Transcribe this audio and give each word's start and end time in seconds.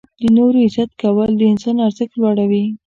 •د 0.21 0.23
نورو 0.37 0.57
عزت 0.65 0.91
کول 1.01 1.29
د 1.37 1.41
انسان 1.51 1.75
ارزښت 1.87 2.13
لوړوي. 2.21 2.65